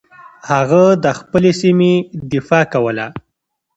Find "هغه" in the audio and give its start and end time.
0.51-0.83